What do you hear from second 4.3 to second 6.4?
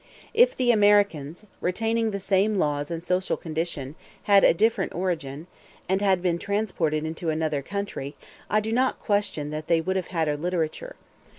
had a different origin, and had been